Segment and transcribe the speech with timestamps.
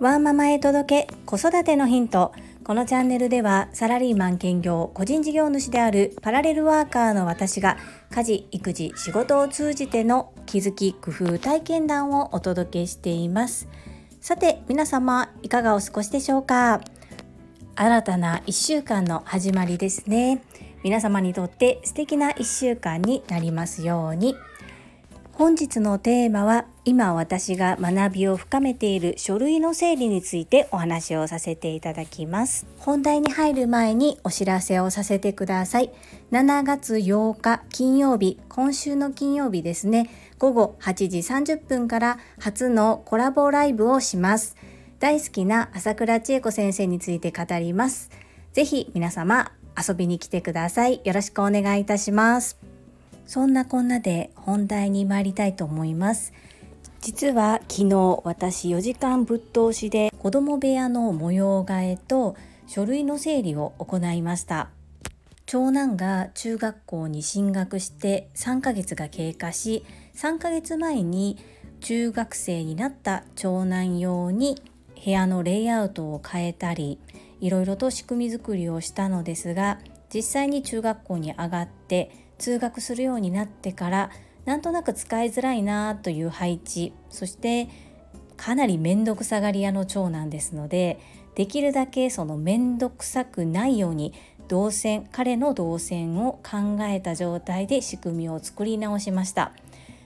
[0.00, 2.32] ワーママへ届け子育てのヒント。
[2.64, 7.76] このチャンネルではサラリーマン兼業個人事業主であるパラレルワーカーの私が
[8.10, 13.68] 家事育児仕事を通じての気づき工夫体験談をお届けしています。
[14.20, 16.80] さて皆様いかがお過ごしでしょうか？
[17.74, 20.42] 新たな1週間の始まりですね。
[20.84, 24.36] 皆様にとって素敵な1週間になりますように。
[25.42, 32.64] 本日のテーマは今私が学びを深めている書類の整理についてお話をさせていただきます。
[32.78, 35.90] 本題に入る前にお知らせをさせてください。
[36.30, 40.10] 7月8日金曜日今週の金曜日ですね。
[40.38, 44.54] 午後8時30分から初のコラボライブをします。
[45.00, 48.10] 大好きな朝倉千恵子先生について語ります。
[48.52, 51.00] ぜひ皆様遊びに来てください。
[51.02, 52.71] よろしくお願いいたします。
[53.32, 56.34] そんなこんなで本題に参りたいと思います。
[57.00, 64.68] 実は昨日私4時間ぶっ通しで子供部屋の模様替えと書類の整理を行いました。
[65.46, 69.82] 長男が中学校に進学して3ヶ月が経過し
[70.14, 71.38] 3ヶ月前に
[71.80, 74.60] 中学生になった長男用に
[75.02, 76.98] 部屋のレイアウトを変えたり
[77.40, 79.78] いろいろと仕組み作りをしたのですが
[80.12, 84.10] 実際に中学校に上がって通学するようになってから
[84.44, 87.68] なんとなく使いづらいなという配置そして
[88.36, 90.98] かなり面倒くさがり屋の長男ですので
[91.34, 94.12] できるだけその面倒くさくないように
[94.48, 99.52] 動線彼の動線を考えた状態で仕組みを作り直しました。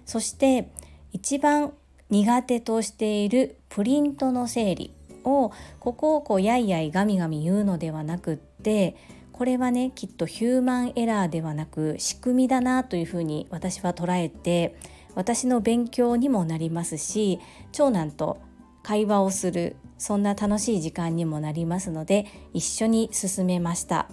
[0.05, 0.69] そして
[1.12, 1.73] 一番
[2.11, 8.95] 苦手としているプリントの整理をここをこうやいやいガミガミ言うのではなくって
[9.37, 14.77] これはねきっとヒューマンエラーではなく仕組みだなというふうに私は捉えて
[15.15, 17.39] 私の勉強にもなりますし
[17.70, 18.41] 長男と
[18.83, 24.09] 会話をするそんな楽しい時間にもなりますので一緒に進めました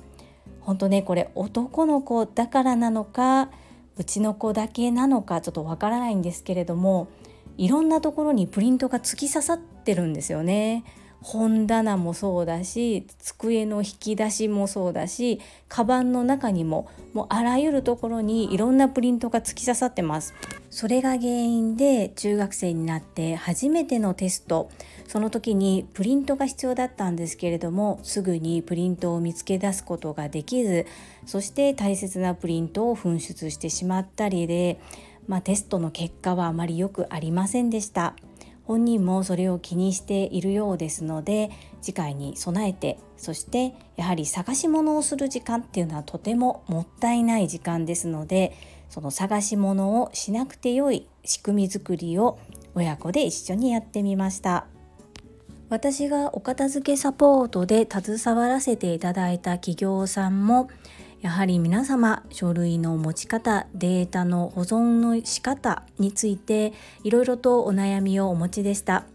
[0.60, 3.50] 本当ねこれ男の子だからなのか
[3.98, 7.08] うちの子だけなのかちょっとわからないんですけれども
[7.58, 10.84] いろんなところにプリントが突き刺さってるんですよね。
[11.24, 15.40] 本棚もそうだし机の引き出しもそうだし
[15.70, 20.34] カバンの中にももうあらゆるところにいろんなプリントが突き刺さってます
[20.70, 24.70] それが原因で中学生になって初めてのテスト
[25.08, 30.86] その時にプリントが必要だったんですけれどもすぐにプリントを見つけ出すことができず
[31.26, 34.80] そして大切なプリントを紛失してしまったりで、
[35.28, 38.16] まあ、テストの結果はあまり良くありませんでした。
[38.66, 41.52] 本人もそれを気にしているようですので
[41.82, 48.58] 次回に備えてそしてやはり探し物をする時間っていうのはとてももったいない時間ですので
[48.90, 52.40] その探し物をしなくてよい仕組み作りを
[52.76, 54.68] 親子で一緒にやってみました。
[55.70, 60.70] 私がお片付けサポートで携わらせていただいた企業さんも
[61.24, 66.74] やはり皆様書類の持ち方データの保存の仕方について
[67.06, 69.06] いろいろとお悩みをお持ちでした。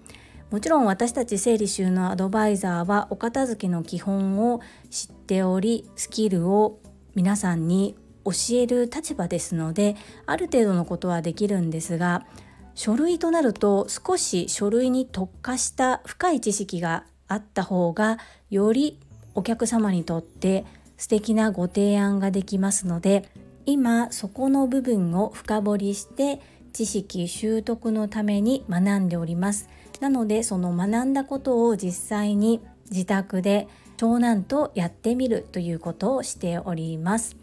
[0.51, 6.81] もちろん私たち整理収納アドバイザーはお片付けの基本を知っておりスキルを
[7.15, 7.95] 皆さんに
[8.25, 9.95] 教える立場ですので
[10.25, 12.25] ある程度のことはできるんですが
[12.75, 18.17] 書類となると少し書類に特化した深い知識があった方が
[18.49, 18.99] より
[19.35, 20.65] お客様にとって
[20.99, 23.31] 素敵なご提案ができますので
[23.65, 26.41] 今そこの部分を深掘りして
[26.73, 29.69] 知識習得のために学んでおります。
[30.01, 32.61] なのでその学んだことを実際に
[32.91, 33.67] 自宅で
[33.97, 37.37] 長男とやってみるということをしております。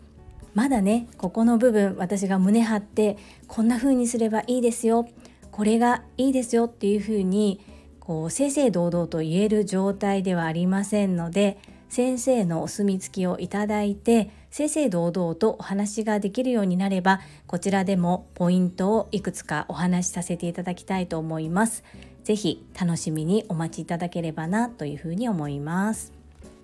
[0.54, 3.18] まだねここの部分私が胸張って
[3.48, 5.06] こんな風にすればいいですよ
[5.52, 7.60] これがいいですよっていう風に
[8.00, 11.58] こう正々堂々と言える状態ではありませんので
[11.90, 21.84] 先生のお墨付きをいただいて正々堂々とお話ができるようになればこちらでもポイントをいくつかお話しさせていただきたいと思います。
[22.24, 26.12] ぜひ楽しみにお待ちいただければなというふうに思います。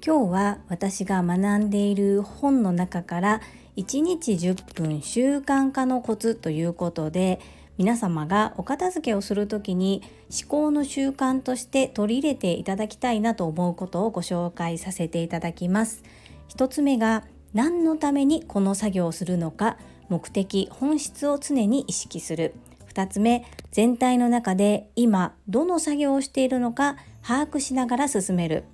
[0.04, 3.42] 今日は私が学んでいる本の中から
[3.78, 7.40] 1日10分習慣化のコツということで
[7.82, 16.04] 皆様がお片付けをする時に思考の習慣として取り入れていただきたいなと思うことをご紹介させていただきます。
[16.50, 17.24] 1つ目が
[17.56, 19.80] 何のためにこの作業をするのか
[20.10, 22.54] 目的本質を常に意識する。
[22.94, 28.66] 2つ目全体の中で今どの作業をしているのか把握しながら進める。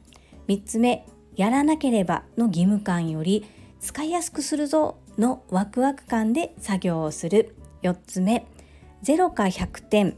[0.50, 1.06] 3つ目
[1.38, 3.46] やらなければの義務感より
[3.80, 7.56] 使いやすくするぞのワクワク感で作業をする。
[7.84, 8.46] 4つ目
[9.04, 10.18] 0か100点。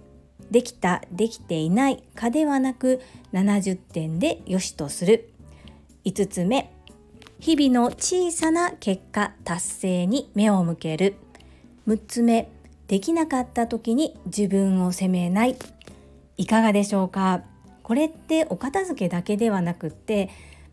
[0.51, 2.03] できたできていない。
[2.15, 3.01] かではなく
[3.33, 5.29] 70点でよしとする。
[6.05, 6.73] 5つ目。
[7.39, 11.15] 日々の小さな結果達成に目を向ける。
[11.87, 12.49] 6つ目。
[12.87, 15.55] できなかった時に自分を責めない。
[16.37, 17.43] いかがでしょうか？
[17.83, 20.29] これってお片付けだけではなくって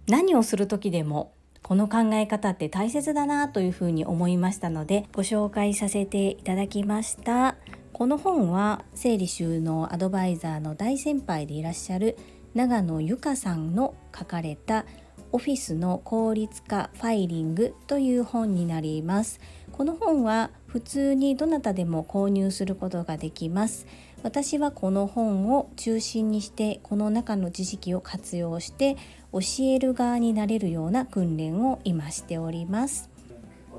[0.07, 1.33] 何をする時でも
[1.63, 7.56] この考え方って大切だなというふうに思いましたのでご紹介させていただきました。
[7.97, 12.19] この本は整理収納アドバイザーの大先輩でいらっしゃる
[12.53, 14.85] 長野由香さんの書かれた
[15.33, 19.41] オフィスの効率化ファイリングという本になります。
[19.73, 23.87] この本は普通にどなたでも購入することができます。
[24.23, 28.99] 私はこの本を中心にしてこの中の知識を活用して
[29.33, 33.09] 教える側になれるような訓練を今しております。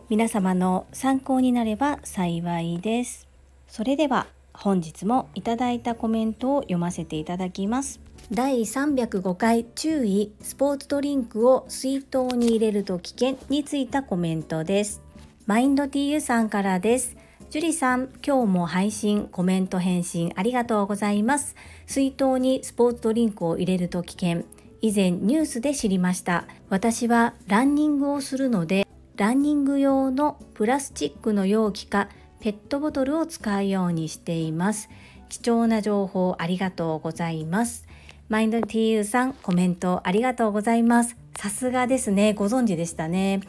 [0.09, 3.26] 皆様の参考になれば幸いです。
[3.67, 7.99] それでは本日もいただいたコメントを読ませていただきます
[8.31, 15.01] 第305回注意スポーツドリンクを水筒に入れると危険についたコメントです
[15.45, 17.15] マインド TU さんからです
[17.49, 21.55] ジュリさん、今日も配信、コメント返信ありがとうございます。
[21.85, 24.43] 水筒にスポーツドリンクを入れると危険。
[24.81, 26.43] 以前ニュースで知りました。
[26.67, 28.85] 私はランニングをするので、
[29.15, 32.09] ランニング用のプラスチックの容器か
[32.39, 34.89] ペットボトルを使うようにしています。
[35.29, 37.87] 貴重な情報ありがとうございます。
[38.29, 41.17] マインド TU さん、コメントありがとうございます。
[41.37, 42.33] さすがですね。
[42.33, 43.41] ご存知でしたね。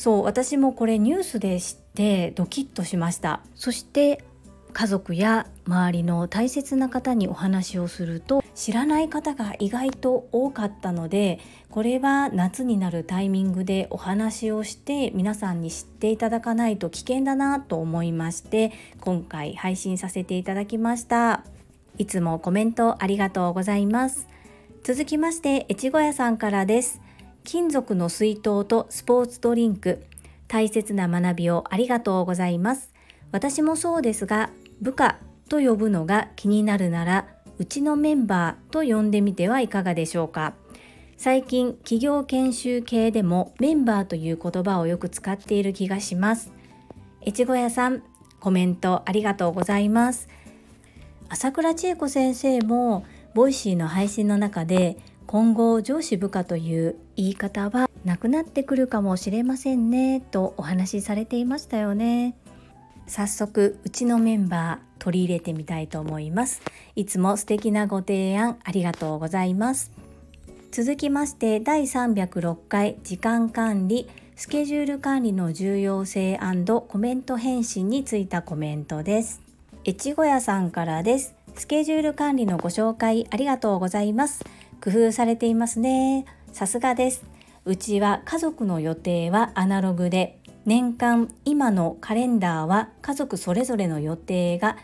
[0.00, 4.24] そう私もこれニュースで知ってドキッとしましたそして
[4.70, 11.40] 家族や周りの大切な方にお話をすると知らない方が意外と多かったので
[11.70, 21.44] これは夏になるタイミングでお話をして皆さんに知っていただかないと危険だなと思いまして今回配信させていただきました。
[21.98, 24.26] いつもコメントありがとうございます。
[24.82, 27.00] 続きまして越後屋さんからです。
[27.44, 30.02] 金属の水筒とスポーツドリンク。
[30.48, 32.92] 大切な学びをありがとうございます。
[33.32, 34.50] 私もそうですが
[34.80, 35.18] 部下
[35.48, 37.28] と呼ぶのが気になるなら
[37.58, 40.54] うちのメンバーと呼んでみてはいかがでしょうか？
[41.18, 46.50] 最近企業研修系でもメンバーという言葉をよく使っている気がします。
[47.26, 48.02] 越後屋さん
[48.40, 50.28] コメントありがとうございます。
[51.28, 53.04] 朝倉千恵子先生も
[53.34, 54.96] Voicy の配信の中で
[55.26, 62.34] 今後上司部下という言い方はなくなってくるかもしれませんねとお話しされていましたよね。
[63.10, 66.62] 早速うちのメンバー取り入れてみたいと思います。
[66.94, 69.90] いつも素敵なご提案ありがとうございます。
[70.70, 76.38] 続きまして第306回時間管理スケジュール管理の重要性
[76.86, 79.42] コメント返信についたコメントです。
[79.84, 81.34] 越後屋さんからです。
[81.56, 84.44] スケジュール管理のご紹介ありがとうございます。
[84.80, 86.26] 工夫されていますね。
[86.52, 87.24] さすがです。
[87.64, 90.38] うちは家族の予定はアナログで
[90.70, 94.76] 年間今のカレンダーは家族それぞれの予定が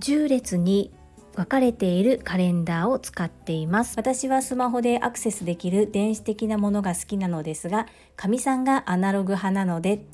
[0.00, 0.92] 10列に
[1.34, 3.94] 分かれているカレンダーを使っています。
[3.96, 10.04] 私はスマホでアクセスできる電子的なものが好きなのですがかみさんがアナログ派なので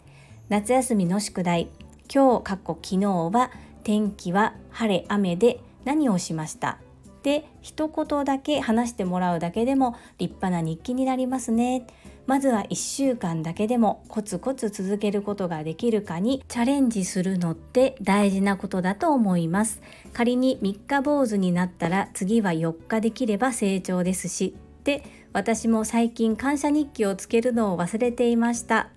[0.49, 1.71] 夏休みの宿題
[2.09, 3.51] 今日かっこ昨日は
[3.83, 6.79] 天気は晴れ雨で何をしました？
[7.25, 11.85] で一言だけ話してもらうだけでも立派な日記になりますね。
[12.27, 19.81] まずは1週間だけでもコツコツ続けることができるかにチャレンジするのって大事なことだと思います。
[20.13, 28.91] 仮に3日坊主になったら次は4日できれば成長ですしって私も最近感謝日記をつけるのを忘れていました。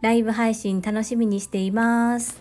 [0.00, 2.40] ライブ配信楽しみにしています。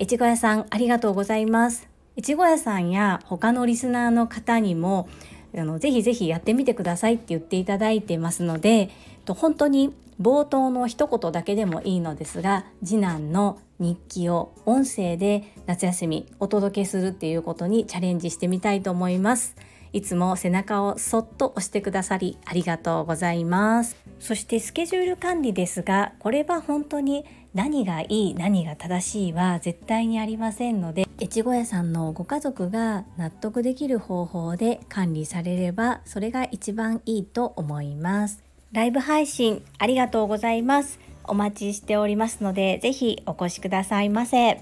[0.00, 1.88] 越後屋さんありがとうございます。
[2.18, 5.08] 越後屋さんや他のリスナーの方にも
[5.54, 8.90] あのぜひぜひやってみてくださいって言っていただいてますので
[9.26, 19.56] 本当に冒頭の一言だけでもいいのですが次男の日記を音声で夏休みお届けするっていうことにチャレンジしてみたいと思います。
[19.92, 23.96] いつも背中をそっと押してくださりありがとうございます。
[24.18, 27.24] そしてスケジュール管理ですがこれは本当に
[27.56, 38.44] 何がいい何が正しいは絶対にありませんので越後屋さんのご家族が納得できる方法で管理されればそれが一番いいと思います。
[38.72, 41.00] ライブ配信ありがとうございます。
[41.24, 44.60] お待ちしておりますのでぜひお越しくださいませ。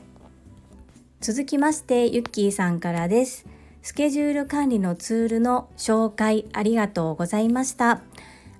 [1.20, 3.44] 続きましてゆっきーさんからです。
[3.82, 8.02] スケジュール管理のツールの紹介ありがとうございました。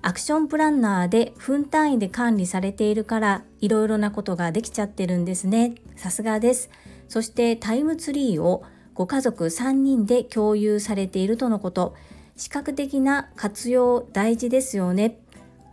[0.06, 5.75] アクションプランナーで分単位で管理されているからいろいろなことができちゃってるんですね。
[5.96, 6.70] さすがです。
[7.08, 11.94] そしてタイムツリーをご家族3人で共有されているとのこと
[12.37, 15.18] 視覚的な活用大事ですよね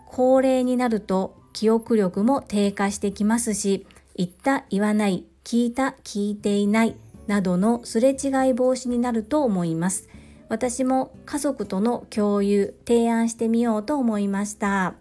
[0.07, 3.85] 高齢になると記憶力も低下してきますし
[4.15, 6.95] 言った言わない聞いた聞いていない
[7.27, 8.15] などのすれ違い
[8.53, 10.09] 防止になると思います
[10.51, 14.95] 私も家族との共有提案してみようと思いました。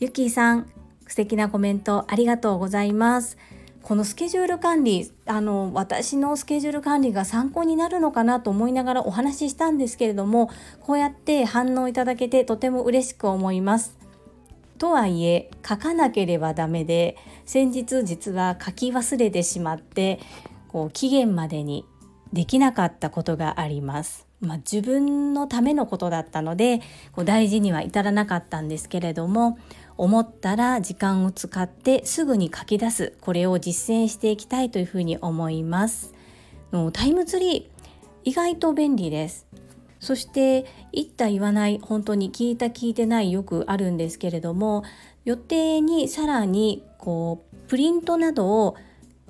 [0.00, 0.70] ゆきさん
[1.06, 3.36] 素敵なコメントありがとうございます。
[3.82, 13.94] このスケジュール管理あの私のスケジュール管理が参考になるのかなと思いながらお話ししたんですけれどもこうやって反応いただけてとても嬉しく思います。
[14.78, 20.18] とはいえ書かなければダメで先日実は書き忘れてしまって
[20.68, 21.84] こう期限までに
[22.32, 24.27] できなかったことがあります。
[24.40, 26.80] まあ、自分のためのことだったので
[27.12, 29.58] こう大事には至らなかったんですけれども
[29.96, 36.14] 思ったら時間を使ってすぐに書き出すこれを実践していきたいというふうに思います。
[36.72, 37.88] のタイムツリー
[38.24, 39.46] 意外と便利です。
[40.00, 44.84] そして言った言わない本当に聞いた聞いてないよくあるんですけれども
[45.24, 48.76] 予定にさらにこうプリントなどを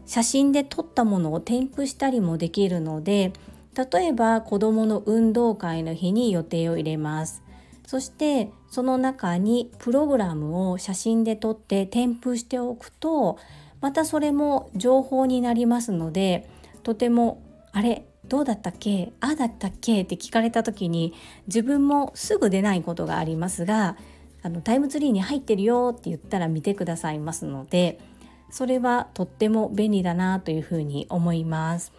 [0.04, 3.32] 写真で撮ったものを添付したりもできるので
[3.78, 7.42] 例えば子どもの運動会の日に予定を入れます。
[7.86, 13.38] そしてその中にプログラムを写真で撮って添付しておくと
[13.80, 16.50] またそれも情報になりますので
[16.82, 17.42] とても
[17.72, 19.12] あれどうだったっけ？
[19.20, 20.02] ああだったっけ？
[20.02, 21.14] って聞かれた時に
[21.46, 23.96] 自分もすぐ出ないことがありますが
[24.42, 28.00] あのタイムツリーに入ってるよって言ったら見てくださいますので
[28.50, 31.92] それはとっても便利だなというふうに思います。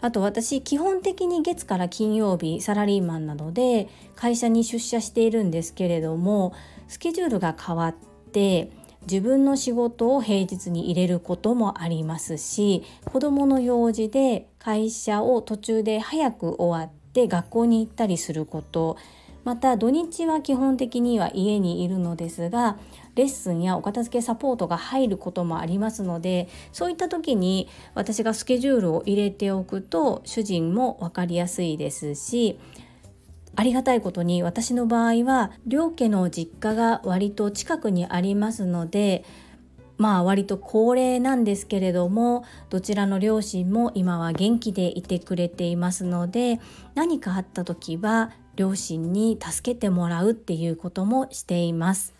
[0.00, 6.54] あと私基本的に月から金曜日サラリーマンなので会社に出社しているんですけれども
[6.88, 7.94] スケジュールが変わっ
[8.32, 8.70] て
[9.02, 18.96] 自分の仕事を平日に入れることもありますし子どもの用事で会社を途中で早く終わって学校に行ったりすること
[19.46, 22.78] また土日は基本的には家にいるのですが
[23.14, 32.58] レッスンやお片付けサポートが入ることもありますのでそういった時に私がスケジュールを入れておくと主人も分かりやすいですし
[33.54, 39.24] ありがたいことに私の場合は両家の実家が割と近くにありますので
[39.96, 46.60] まあ割と高齢なんですけれどもどちらの両親も今は元気でいてくれていますので
[46.96, 52.14] 何かあった時は両親に助けてもらうっていうこともしています。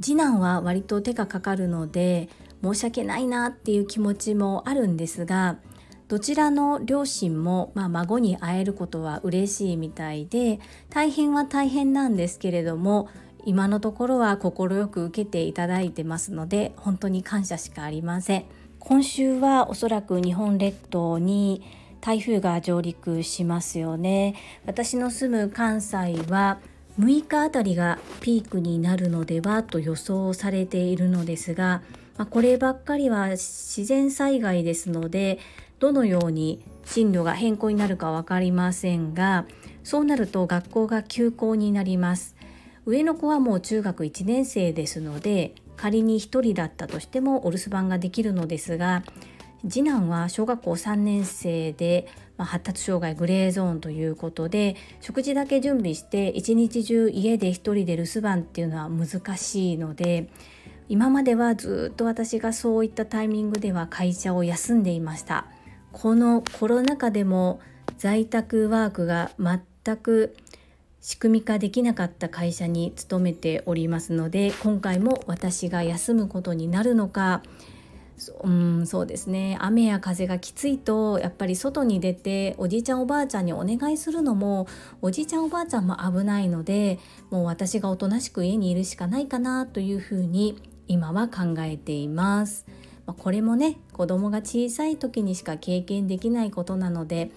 [0.00, 2.28] 次男は割と手がかかるので
[2.62, 5.56] 申し訳ないなっていう気持ちもあるんですが
[6.08, 13.08] どちらの両親も、まあ、孫に会えることは嬉しいみたいで大変は大変なんですけれども
[13.44, 14.52] 今のところは快
[14.88, 18.44] く受けていただいてますので本当に感謝しかありません。
[18.78, 21.62] 今週はおそらく日本列島に
[22.00, 24.34] 台風が上陸しますよね。
[24.66, 26.58] 私の住む関西は
[26.98, 31.82] 6日あたりがピークになるのではと予想されているのですが、
[32.16, 35.38] まあ、こればっかりは自然災害ですので
[35.78, 39.44] どのように進路が変更になるか分かりませんが
[39.84, 42.34] そうなると学校が休校になります。
[42.86, 49.02] 上の子はもう中学1年生ですので仮に1人だったとしてもお留守番ができるのですが
[49.68, 60.28] 次男は小学校3年生で、まあ、発達障害グレーゾーンということで食事だけ準備して一日中家で1人で留守番っていうのは難しいので
[60.88, 65.46] 今まではずっと私がそういったタイミングでは会社を休んでいました。
[65.92, 67.58] このコロナ禍でも
[67.96, 70.36] 在宅ワークが全く
[71.00, 77.42] 仕組み化できなかった会社に勤めておりますので今回も私が休むことになるのか
[78.16, 78.48] そう。
[78.48, 79.56] んそうですね。
[79.60, 84.66] 雨や風がきついとやっぱり外に出ておじいちゃんおばあちゃんにお願いするのも
[85.02, 86.98] おじいちゃんおばあちゃんも危ないので
[87.30, 92.66] もう私がおとなしく家にいるしかないかなというふうに今は考えています。
[93.06, 97.30] ま、これもね子供が小さい時にしか経験できないことなので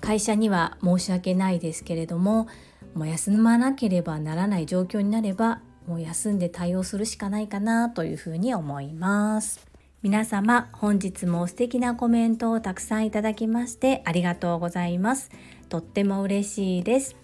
[0.00, 2.48] 会社には申し訳ないですけれども
[2.94, 9.69] もう休まなければならない状況になればもう休んで対応するしかないかなというふうに思います。
[10.02, 15.30] 皆様本日も素敵なコメントをたくさんいただきましてありがとうございます
[15.68, 17.16] とっても嬉しいです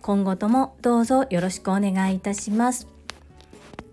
[0.00, 2.92] 今後ともどうぞよろしくお願いいたします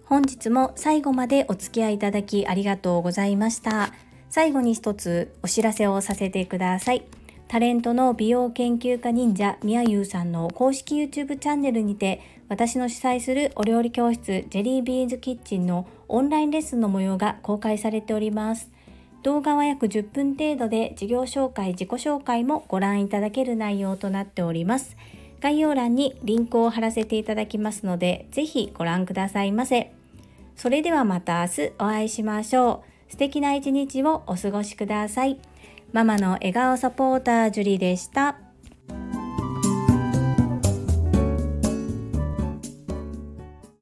[0.10, 3.94] 本日も最後までお付き合いいただきありがとうございました。
[4.32, 7.04] 最後に一つお知らせをさせてください。
[7.48, 18.72] タレントの美容研究家忍者みやゆうさんの公式 YouTube チャンネルにて私の主催するお料理教室ジェリービーンズキッチンのオンラインレッスンの模様が公開されております。
[19.22, 24.98] 動画は約10分程度で事業紹介、自己紹介もご覧いただける内容となっております。
[25.42, 29.94] 概要欄にリンクを貼らせていただきますので、ぜひご覧くださいませ。
[30.56, 33.12] それではまた明日お会いしましょう。
[33.12, 35.40] 素敵な一日をお過ごしください。
[35.94, 38.49] ママの笑顔サポータージュリでした。